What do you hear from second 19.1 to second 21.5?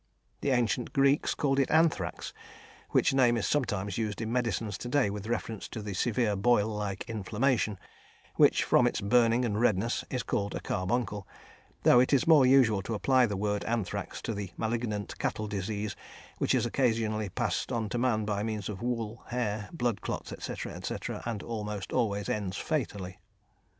hair, blood clots, etc., etc., and